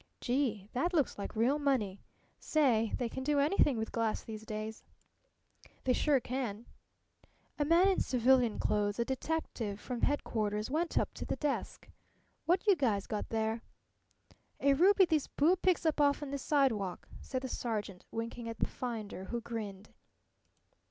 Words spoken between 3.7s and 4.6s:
with glass these